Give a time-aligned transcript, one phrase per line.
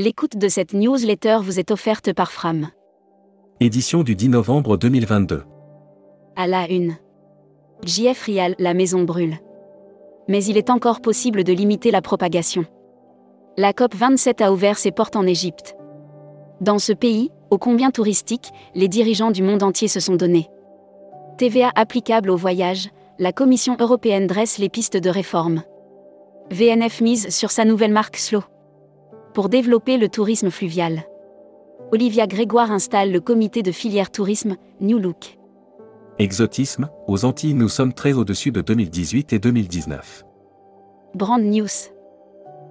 [0.00, 2.68] L'écoute de cette newsletter vous est offerte par Fram.
[3.58, 5.42] Édition du 10 novembre 2022.
[6.36, 6.94] À la une.
[7.84, 9.38] JF Rial, la maison brûle.
[10.28, 12.64] Mais il est encore possible de limiter la propagation.
[13.56, 15.74] La COP27 a ouvert ses portes en Égypte.
[16.60, 20.48] Dans ce pays, ô combien touristique, les dirigeants du monde entier se sont donnés.
[21.38, 22.88] TVA applicable aux voyages,
[23.18, 25.64] la Commission européenne dresse les pistes de réforme.
[26.52, 28.44] VNF mise sur sa nouvelle marque Slow.
[29.38, 31.04] Pour développer le tourisme fluvial.
[31.92, 35.38] Olivia Grégoire installe le comité de filière tourisme New Look.
[36.18, 40.24] Exotisme, aux Antilles nous sommes très au-dessus de 2018 et 2019.
[41.14, 41.68] Brand News.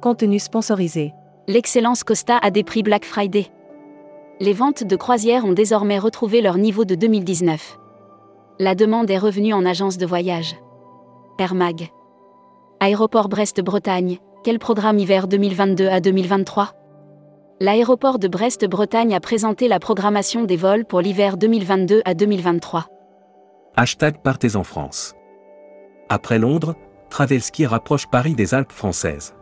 [0.00, 1.12] Contenu sponsorisé.
[1.48, 3.48] L'excellence Costa a des prix Black Friday.
[4.38, 7.76] Les ventes de croisières ont désormais retrouvé leur niveau de 2019.
[8.60, 10.54] La demande est revenue en agence de voyage.
[11.40, 11.88] Air Mag.
[12.78, 16.72] Aéroport Brest-Bretagne, quel programme hiver 2022 à 2023
[17.60, 22.86] L'aéroport de Brest-Bretagne a présenté la programmation des vols pour l'hiver 2022 à 2023.
[23.76, 25.14] Hashtag Partez en France.
[26.08, 26.74] Après Londres,
[27.08, 29.34] Travelski rapproche Paris des Alpes françaises.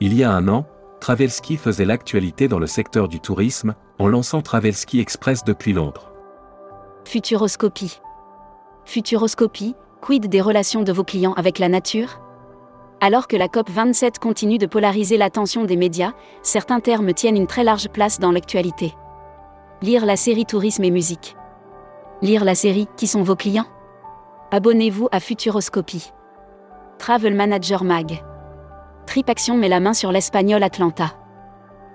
[0.00, 0.66] Il y a un an,
[1.00, 6.10] Travelski faisait l'actualité dans le secteur du tourisme, en lançant Travelski Express depuis Londres.
[7.04, 8.00] Futuroscopie.
[8.84, 12.20] Futuroscopie, quid des relations de vos clients avec la nature?
[13.00, 16.12] Alors que la COP27 continue de polariser l'attention des médias,
[16.42, 18.94] certains termes tiennent une très large place dans l'actualité.
[19.82, 21.36] Lire la série Tourisme et musique.
[22.20, 23.66] Lire la série Qui sont vos clients?
[24.50, 26.12] Abonnez-vous à Futuroscopie.
[26.98, 28.22] Travel Manager Mag.
[29.06, 31.14] TripAction met la main sur l'espagnol Atlanta.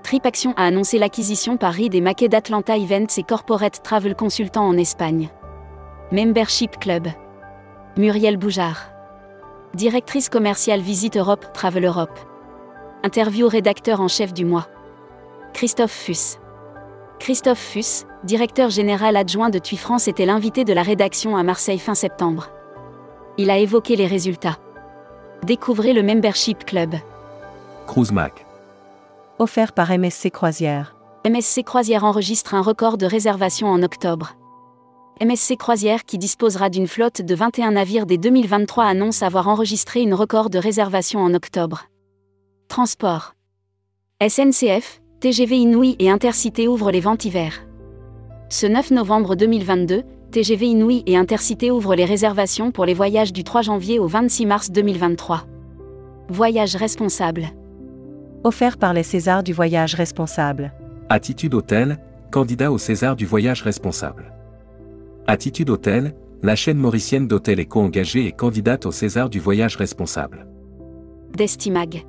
[0.02, 4.78] TripAction a annoncé l'acquisition par Reed et Maquet d'Atlanta Events et Corporate Travel Consultant en
[4.78, 5.30] Espagne.
[6.12, 7.08] Membership Club.
[7.98, 8.95] Muriel Boujard.
[9.76, 12.18] Directrice commerciale Visite Europe, Travel Europe.
[13.04, 14.70] Interview rédacteur en chef du mois.
[15.54, 16.40] Christophe Fuss.
[17.20, 21.78] Christophe Fuss, directeur général adjoint de TUI France, était l'invité de la rédaction à Marseille
[21.78, 22.52] fin septembre.
[23.38, 24.56] Il a évoqué les résultats.
[25.44, 26.96] Découvrez le Membership Club.
[27.86, 28.46] Cruise Mac.
[29.40, 30.96] Offert par MSC Croisière.
[31.30, 34.38] MSC Croisière enregistre un record de réservation en octobre.
[35.22, 40.14] MSC Croisière qui disposera d'une flotte de 21 navires dès 2023 annonce avoir enregistré une
[40.14, 41.86] record de réservation en octobre.
[42.68, 43.34] Transport.
[44.22, 47.66] SNCF, TGV Inouï et Intercité ouvrent les ventes hiver.
[48.50, 53.46] Ce 9 novembre 2022, TGV Inouï et Intercité ouvrent les réservations pour les voyages du
[53.46, 55.46] 3 janvier au 26 mars 2023.
[56.28, 57.48] Voyage responsable.
[58.44, 60.74] Offert par les Césars du voyage responsable.
[61.08, 62.00] Attitude Hôtel,
[62.32, 64.35] candidat au César du voyage responsable.
[65.28, 66.14] Attitude Hôtel,
[66.44, 70.48] la chaîne mauricienne d'hôtels éco-engagés et candidate au César du voyage responsable.
[71.36, 72.06] Destimag.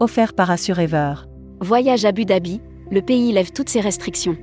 [0.00, 1.14] Offert par Assurever.
[1.60, 4.38] Voyage à Abu Dhabi, le pays lève toutes ses restrictions.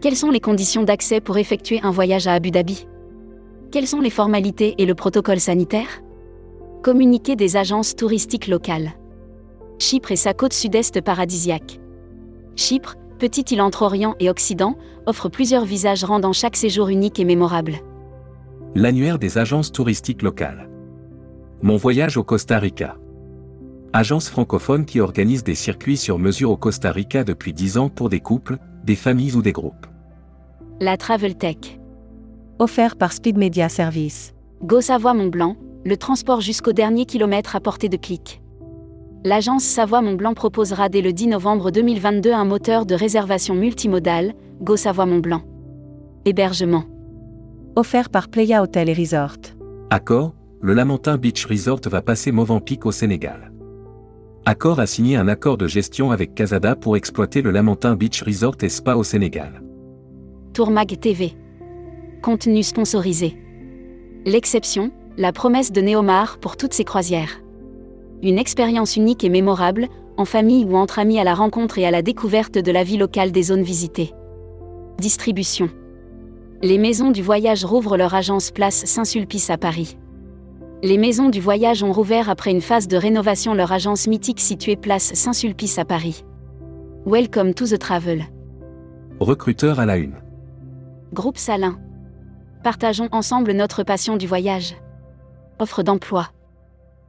[0.00, 2.88] Quelles sont les conditions d'accès pour effectuer un voyage à Abu Dhabi?
[3.70, 6.02] Quelles sont les formalités et le protocole sanitaire?
[6.82, 8.90] Communiquer des agences touristiques locales.
[9.78, 11.78] Chypre et sa côte sud-est paradisiaque.
[12.56, 17.24] Chypre, petite île entre Orient et Occident, offre plusieurs visages rendant chaque séjour unique et
[17.24, 17.74] mémorable.
[18.74, 20.68] L'annuaire des agences touristiques locales.
[21.62, 22.96] Mon voyage au Costa Rica.
[23.92, 28.10] Agence francophone qui organise des circuits sur mesure au Costa Rica depuis 10 ans pour
[28.10, 29.86] des couples, des familles ou des groupes.
[30.80, 31.78] La Travel Tech.
[32.58, 34.34] Offert par Speed Media Service.
[34.62, 38.42] Go Savoie Mont Blanc, le transport jusqu'au dernier kilomètre à portée de clic.
[39.26, 44.34] L'agence Savoie Mont Blanc proposera dès le 10 novembre 2022 un moteur de réservation multimodal,
[44.62, 45.42] Go Savoie Mont Blanc.
[46.24, 46.84] Hébergement.
[47.74, 49.38] Offert par Playa Hotel et Resort.
[49.90, 53.50] Accor, le Lamentin Beach Resort va passer Mozambique au Sénégal.
[54.44, 58.58] Accor a signé un accord de gestion avec Casada pour exploiter le Lamentin Beach Resort
[58.62, 59.60] et Spa au Sénégal.
[60.54, 61.32] Tourmag TV.
[62.22, 63.36] Contenu sponsorisé.
[64.24, 67.40] L'exception, la promesse de Neomar pour toutes ses croisières.
[68.22, 71.90] Une expérience unique et mémorable, en famille ou entre amis à la rencontre et à
[71.90, 74.12] la découverte de la vie locale des zones visitées.
[74.98, 75.68] Distribution.
[76.62, 79.98] Les maisons du voyage rouvrent leur agence Place Saint-Sulpice à Paris.
[80.82, 84.76] Les maisons du voyage ont rouvert après une phase de rénovation leur agence mythique située
[84.76, 86.24] Place Saint-Sulpice à Paris.
[87.04, 88.24] Welcome to the travel.
[89.20, 90.14] Recruteur à la une.
[91.12, 91.78] Groupe Salin.
[92.64, 94.74] Partageons ensemble notre passion du voyage.
[95.58, 96.28] Offre d'emploi.